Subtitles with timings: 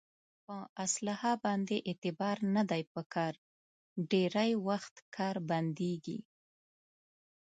[0.45, 3.33] په اصلحه باندې اعتبار نه دی په کار
[4.11, 6.19] ډېری وخت کار بندېږي.